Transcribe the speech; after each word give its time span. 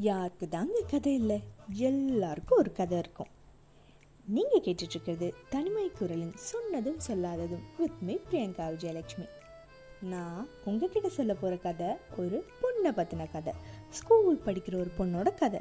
யாருக்கு 0.00 0.48
தாங்க 0.48 0.80
கதை 0.90 1.14
இல்லை? 1.14 1.42
எல்லாருக்கும் 1.72 2.58
ஒரு 2.58 2.72
கதை 2.72 2.98
இருக்கும். 2.98 3.26
நீங்கள் 4.26 4.60
கேட்டுட்ருக்கிறது 4.60 5.32
தனிமை 5.48 5.90
குரலின் 5.90 6.32
சொன்னதும் 6.34 6.98
சொல்லாததும் 7.08 7.64
வித் 7.78 7.98
மீ 8.00 8.14
பிரியங்கா 8.14 8.68
விஜயலட்சுமி. 8.74 9.28
நான் 10.00 10.48
உங்ககிட்ட 10.64 11.08
சொல்ல 11.08 11.34
போகிற 11.34 11.56
கதை 11.56 11.86
ஒரு 12.16 12.44
பொண்ணை 12.62 12.86
பற்றின 12.86 13.30
கதை. 13.30 13.52
ஸ்கூல் 13.90 14.40
படிக்கிற 14.46 14.74
ஒரு 14.74 14.90
பொண்ணோட 14.98 15.34
கதை. 15.34 15.60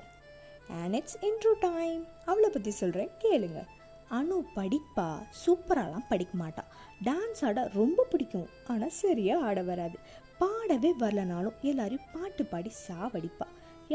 அண்ட் 0.68 0.94
இட்ஸ் 0.94 1.18
இன்ட்ரோ 1.18 1.60
டைம் 1.60 2.08
அவளை 2.26 2.50
பற்றி 2.50 2.72
சொல்கிறேன் 2.72 3.10
கேளுங்க. 3.20 3.66
அனு 4.12 4.44
படிப்பா? 4.56 5.28
சூப்பராலாம் 5.46 6.08
படிக்க 6.10 6.46
மாட்டா. 6.46 6.64
டான்ஸ் 7.04 7.46
ஆட 7.46 7.72
ரொம்ப 7.74 8.04
பிடிக்கும். 8.04 8.50
ஆனால் 8.68 8.90
சரியாக 8.90 9.46
ஆட 9.46 9.62
வராது. 9.62 10.00
பாடவே 10.40 10.92
வரலனாலும் 11.00 11.60
எல்லாரையும் 11.62 12.06
பாட்டு 12.14 12.46
பாடி 12.46 12.72
சாவடிப்பா. 12.88 13.48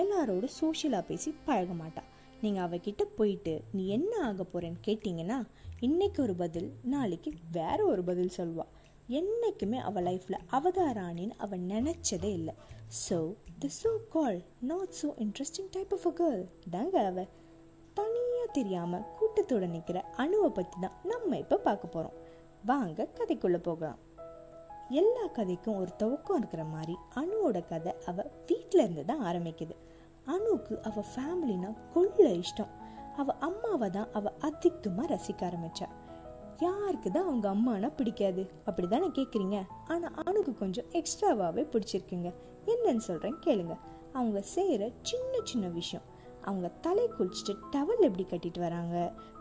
எல்லாரோட 0.03 0.47
சோஷியலாக 0.61 1.05
பேசி 1.09 1.30
பழக 1.47 1.73
மாட்டா. 1.80 2.03
நீங்கள் 2.43 2.65
அவகிட்ட 2.66 3.03
போயிட்டு 3.19 3.53
நீ 3.77 3.83
என்ன 3.97 4.12
ஆக 4.29 4.45
போகிறேன்னு 4.53 4.80
கேட்டிங்கன்னா 4.87 5.39
இன்னைக்கு 5.87 6.19
ஒரு 6.23 6.34
பதில் 6.43 6.69
நாளைக்கு 6.95 7.30
வேற 7.59 7.79
ஒரு 7.93 8.03
பதில் 8.09 8.34
சொல்வா. 8.39 8.65
என்னைக்குமே 9.19 9.79
அவள் 9.89 10.07
லைஃப்பில் 10.09 10.45
அவதாராணின்னு 10.57 11.34
அவள் 11.45 11.62
நினச்சதே 11.73 12.30
இல்லை. 12.41 12.55
So 13.05 13.19
the 13.62 13.70
so 13.80 13.93
call 14.15 14.39
not 14.70 14.95
so 15.01 15.09
interesting 15.25 15.70
type 15.77 15.95
of 15.97 16.06
a 16.11 16.12
girl 16.20 16.45
தாங்க 16.75 16.97
அவள் 17.11 17.31
தனியாக 17.98 18.48
தெரியாமல் 18.59 19.06
கூட்டத்தோட 19.19 19.67
நிற்கிற 19.75 19.98
அணுவை 20.25 20.51
பற்றி 20.59 20.79
தான் 20.84 20.98
நம்ம 21.12 21.39
இப்போ 21.45 21.59
பார்க்க 21.69 21.95
போகிறோம் 21.97 22.19
வாங்க 22.70 23.09
கதைக்குள்ளே 23.19 23.61
போகலாம். 23.69 24.01
எல்லா 24.88 25.24
கதைக்கும் 25.33 25.77
ஒரு 25.77 25.91
துவக்கம் 25.98 26.37
இருக்கிற 26.37 26.65
மாதிரி 26.65 26.97
அணுவோட 27.15 27.67
கதை 27.67 27.92
அவள் 28.06 28.31
வீட்டில் 28.47 28.81
இருந்து 28.81 29.05
தான் 29.05 29.20
ஆரம்பிக்குது. 29.20 29.77
அணுவுக்கு 30.27 30.81
அவள் 30.81 31.05
ஃபேமிலினா 31.17 31.75
கொள்ள 31.92 32.28
இஷ்டம். 32.28 32.69
அவள் 33.17 33.34
அம்மாவை 33.41 33.91
தான் 33.91 34.08
அவள் 34.12 34.33
அதிகமாக 34.41 35.14
ரசிக்க 35.14 35.41
ஆரம்பிச்சா. 35.41 35.89
யாருக்கு 36.58 37.11
தான் 37.11 37.23
அவங்க 37.23 37.48
அம்மானா 37.48 37.92
பிடிக்காது? 37.97 38.50
அப்படி 38.64 38.89
தானே 38.89 39.06
கேட்குறீங்க 39.06 39.62
ஆனால் 39.86 40.14
அணுக்கு 40.14 40.55
கொஞ்சம் 40.55 40.84
எக்ஸ்ட்ராவாகவே 40.91 41.69
பிடிச்சிருக்குங்க. 41.73 42.34
என்னன்னு 42.67 42.97
சொல்கிறேன் 42.97 43.36
கேளுங்க. 43.47 43.78
அவங்க 44.12 44.42
செய்கிற 44.42 44.91
சின்ன 45.03 45.39
சின்ன 45.45 45.69
விஷயம். 45.69 46.05
அவங்க 46.45 46.69
தலை 46.87 47.05
குளிச்சுட்டு 47.19 47.55
டவல் 47.75 48.05
எப்படி 48.09 48.25
கட்டிட்டு 48.31 48.61
வராங்க? 48.61 48.97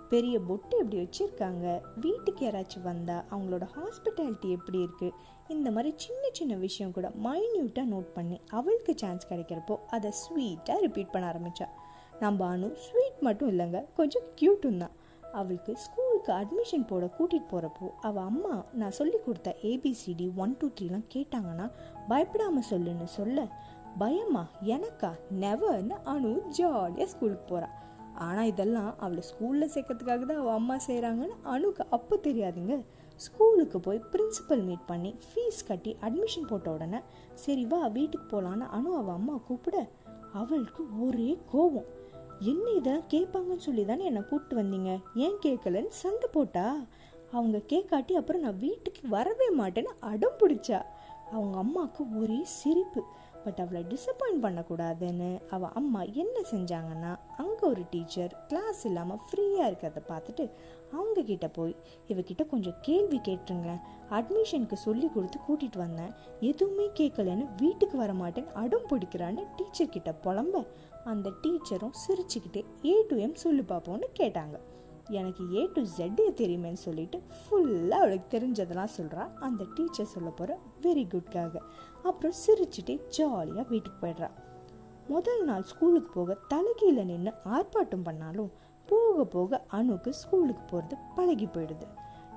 பெரிய 0.09 0.36
பொட்டு 0.40 0.73
எப்படி 0.78 0.98
வச்சுருக்காங்க? 1.04 1.66
வீட்டுக்கு 1.95 2.42
யாராச்சும் 2.45 2.88
வந்தால் 2.90 3.23
அவங்களோட 3.32 3.66
ஹாஸ்பிட்டாலிட்டி 3.78 4.50
எப்படி 4.58 4.80
இருக்குது 4.86 5.16
இந்த 5.48 5.72
மாதிரி 5.72 5.94
சின்ன 5.95 6.23
சின்ன 6.32 6.54
விஷயம் 6.56 6.92
கூட 6.92 7.08
மைன்யூட்டாக 7.23 7.92
நோட் 7.94 8.10
பண்ணி 8.18 8.38
அவளுக்கு 8.50 8.94
சான்ஸ் 8.95 9.30
கிடைக்கிறப்போ 9.30 9.78
அதை 9.90 10.12
ஸ்வீட்டாக 10.22 10.84
ரிப்பீட் 10.86 11.12
பண்ண 11.12 11.32
ஆரம்பித்தா 11.32 11.68
நம்ம 12.20 12.58
அனு 12.58 12.68
ஸ்வீட் 12.86 13.20
மட்டும் 13.20 13.50
இல்லைங்க 13.50 13.80
கொஞ்சம் 13.95 14.28
க்யூட்டும் 14.42 14.78
தான். 14.78 14.94
அவளுக்கு 15.40 15.72
ஸ்கூலுக்கு 15.78 16.32
அட்மிஷன் 16.34 16.88
போட 16.88 17.06
கூட்டிகிட்டு 17.17 17.52
போகிறப்போ 17.52 17.88
அவள் 18.02 18.23
அம்மா 18.23 18.56
நான் 18.73 18.95
சொல்லி 18.98 19.20
கொடுத்த 19.20 19.56
ஏபிசிடி 19.72 20.28
ஒன் 20.36 20.54
டூ 20.60 20.67
த்ரீலாம் 20.67 21.08
கேட்டாங்கன்னா 21.16 21.66
பயப்படாமல் 22.08 22.70
சொல்லுன்னு 22.70 23.08
சொல்ல. 23.20 23.48
பயமா? 23.97 24.44
எனக்கா? 24.75 25.11
நெவர்னு 25.39 25.95
அனு 26.05 26.31
ஜாலியாக 26.47 27.05
ஸ்கூலுக்கு 27.05 27.45
போகிறாள் 27.49 27.75
ஆனால் 28.16 28.45
இதெல்லாம் 28.45 28.91
அவளை 28.99 29.23
ஸ்கூலில் 29.30 29.72
சேர்க்கறதுக்காக 29.73 30.25
தான் 30.25 30.41
அவள் 30.41 30.53
அம்மா 30.53 30.75
செய்கிறாங்கன்னு 30.88 31.36
அணுக்கு 31.44 31.83
அப்போ 31.89 32.16
தெரியாதுங்க. 32.23 32.75
ஸ்கூலுக்கு 33.16 33.80
போய் 33.80 33.99
பிரின்சிபல் 34.11 34.64
மீட் 34.64 34.86
பண்ணி 34.86 35.16
ஃபீஸ் 35.25 35.59
கட்டி 35.67 35.97
அட்மிஷன் 36.02 36.49
போட்ட 36.49 36.71
உடனே 36.71 36.99
சரி 37.33 37.66
வா 37.66 37.88
வீட்டுக்கு 37.88 38.27
போகலான்னு 38.33 38.67
அனு 38.77 38.91
அவள் 38.99 39.14
அம்மா 39.14 39.36
கூப்பிட 39.47 39.77
அவளுக்கு 40.33 40.83
ஒரே 40.99 41.39
கோவம். 41.53 41.89
என்ன 42.39 42.65
இதெல்லாம் 42.70 43.09
கேட்பாங்கன்னு 43.09 43.65
சொல்லி 43.67 43.86
தானே 43.86 44.03
என்னை 44.05 44.21
கூப்பிட்டு 44.21 44.61
வந்தீங்க? 44.61 45.02
ஏன் 45.15 45.37
கேட்கலன்னு 45.45 45.99
சண்டை 46.02 46.30
போட்டா? 46.32 46.65
அவங்க 47.32 47.58
கேட்காட்டி 47.67 48.11
அப்புறம் 48.11 48.42
நான் 48.42 48.58
வீட்டுக்கு 48.58 49.09
வரவே 49.09 49.48
மாட்டேன்னு 49.58 49.93
அடம் 49.99 50.39
பிடிச்சா. 50.39 50.82
அவங்க 51.32 51.58
அம்மாவுக்கு 51.58 52.03
ஒரே 52.20 52.39
சிரிப்பு. 52.43 53.03
பட் 53.45 53.59
அவளை 53.64 53.81
டிசப்பாயிண்ட் 53.92 54.43
பண்ணக்கூடாதுன்னு 54.45 55.30
அவள் 55.49 55.73
அம்மா 55.80 56.02
என்ன 56.23 56.36
செஞ்சாங்கன்னா 56.52 57.11
அங்கே 57.37 57.65
ஒரு 57.67 57.83
டீச்சர் 57.89 58.33
கிளாஸ் 58.48 58.81
இல்லாமல் 58.86 59.21
ஃப்ரீயாக 59.27 59.70
இருக்கிறத 59.70 60.02
பார்த்துட்டு 60.11 60.45
அவங்க 60.92 61.20
கிட்ட 61.23 61.48
போய் 61.48 61.76
இவகிட்ட 62.08 62.43
கொஞ்சம் 62.48 62.80
கேள்வி 62.82 63.20
கேட்டுருங்களேன். 63.27 63.83
அட்மிஷனுக்கு 64.17 64.77
சொல்லி 64.87 65.08
கொடுத்து 65.08 65.39
கூட்டிகிட்டு 65.48 65.77
வந்தேன். 65.77 66.11
எதுவுமே 66.49 66.86
கேட்கலன்னு 66.99 67.45
வீட்டுக்கு 67.61 67.98
வரமாட்டேன். 68.02 68.49
அடம் 68.64 68.87
பிடிக்கிறான்னு 68.92 69.43
டீச்சர்கிட்ட 69.58 70.14
புலம்ப 70.26 70.65
அந்த 71.11 71.30
டீச்சரும் 71.43 71.95
சிரிச்சுக்கிட்டே 72.03 72.64
ஏ 72.86 72.93
டு 73.09 73.15
எம் 73.17 73.36
சொல்லி 73.36 73.64
பார்ப்போன்னு 73.71 74.09
கேட்டாங்க. 74.20 74.58
எனக்கு 75.09 75.43
ஏ 75.55 75.69
டு 75.73 75.81
ஜெட்டே 75.81 76.31
தெரியுமேன்னு 76.33 76.73
சொல்லிட்டு 76.73 77.21
ஃபுல்லாக 77.30 77.99
அவளுக்கு 77.99 78.39
தெரிஞ்சதெல்லாம் 78.39 78.93
சொல்கிறா 78.97 79.31
அந்த 79.39 79.65
டீச்சர் 79.75 80.05
சொல்ல 80.05 80.30
போகிற 80.30 80.59
வெரி 80.81 81.08
குட்காக 81.08 81.61
அப்புறம் 82.03 82.33
சிரிச்சுட்டே 82.45 82.99
ஜாலியாக 83.08 83.69
வீட்டுக்கு 83.69 84.08
போயிடுறா. 84.08 84.30
முதல் 85.08 85.43
நாள் 85.43 85.64
ஸ்கூலுக்கு 85.64 86.09
போக 86.09 86.37
தலைகீழ 86.53 87.03
நின்று 87.03 87.33
ஆர்ப்பாட்டம் 87.45 88.03
பண்ணாலும் 88.03 88.52
போக 88.86 89.25
போக 89.25 89.65
அணுக்கு 89.71 90.09
ஸ்கூலுக்கு 90.09 90.61
போகிறது 90.61 90.97
பழகி 91.15 91.45
போயிடுது. 91.45 91.87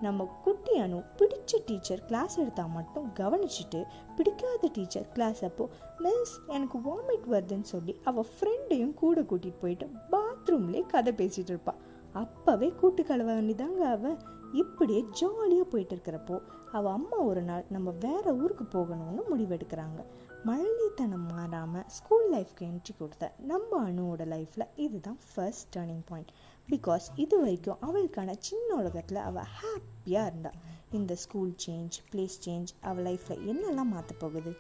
நம்ம 0.01 0.25
குட்டி 0.45 0.79
அணு 0.79 1.03
பிடிச்ச 1.19 1.59
டீச்சர் 1.67 2.05
கிளாஸ் 2.05 2.39
எடுத்தால் 2.39 2.69
மட்டும் 2.69 3.13
கவனிச்சுட்டு 3.15 3.83
பிடிக்காத 4.17 4.69
டீச்சர் 4.73 5.13
கிளாஸ் 5.13 5.45
அப்போ 5.45 5.69
மிஸ் 5.99 6.41
எனக்கு 6.47 6.79
வாமிட் 6.79 7.29
வருதுன்னு 7.31 7.61
சொல்லி 7.61 8.01
அவள் 8.05 8.27
ஃப்ரெண்டையும் 8.39 8.95
கூட 8.95 9.21
கூட்டிகிட்டு 9.21 9.61
போயிட்டு 9.61 9.87
பாத்ரூம்லேயே 10.11 10.87
கதை 10.87 11.13
பேசிகிட்டு 11.13 11.49
இருப்பாள் 11.49 11.95
அப்போவே 12.23 12.75
கூட்டு 12.75 13.03
கலவ 13.03 13.31
வேண்டிதாங்க 13.39 13.83
அவள் 13.95 14.17
இப்படியே 14.53 15.05
ஜாலியாக 15.11 15.65
போயிட்டு 15.65 15.95
இருக்கிறப்போ 15.97 16.37
அவள் 16.73 16.93
அம்மா 16.93 17.17
ஒரு 17.17 17.43
நாள் 17.43 17.65
நம்ம 17.69 17.95
வேற 18.01 18.35
ஊருக்கு 18.35 18.65
போகணும்னு 18.65 19.23
முடிவெடுக்கிறாங்க. 19.31 20.01
மழலைத்தனம் 20.45 21.27
மாறாமல் 21.29 21.85
ஸ்கூல் 21.87 22.33
லைஃப்க்கு 22.33 22.65
என்ட்ரி 22.65 22.95
கொடுத்த 22.99 23.33
நம்ம 23.39 23.81
அணுவோட 23.89 24.25
லைஃப்பில் 24.35 24.73
இதுதான் 24.75 25.19
ஃபர்ஸ்ட் 25.35 25.79
டேர்னிங் 25.79 26.05
பாயிண்ட் 26.07 26.33
பிகாஸ் 26.71 27.07
இது 27.15 27.39
வரைக்கும் 27.39 27.81
அவளுக்கான 27.81 28.35
சின்ன 28.39 28.75
உலகத்தில் 28.75 29.19
அவள் 29.19 29.51
ஹாப்பியாக 29.59 30.27
இருந்தாள் 30.27 30.59
இந்த 30.91 31.15
ஸ்கூல் 31.15 31.55
சேஞ்ச் 31.67 31.97
பிளேஸ் 32.13 32.39
சேஞ்ச் 32.47 32.73
அவள் 32.81 33.05
லைஃப்பில் 33.05 33.45
என்னெல்லாம் 33.53 33.95
மாற்ற 33.95 34.15
போகுது? 34.19 34.53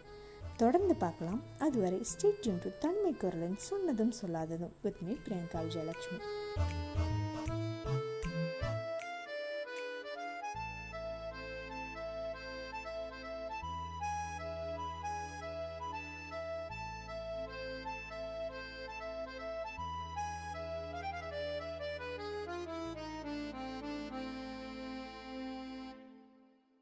தொடர்ந்து 0.56 0.94
பார்க்கலாம். 0.94 1.40
அதுவரை 1.58 1.98
ஸ்டேட் 2.02 2.60
டு 2.62 2.70
தன்மை 2.78 3.12
குரலன் 3.12 3.56
சொன்னதும் 3.56 4.12
சொல்லாததும். 4.22 4.74
With 4.82 5.00
me 5.00 5.12
Priyanka 5.12 5.62
Vijayalakshmi 5.66 6.20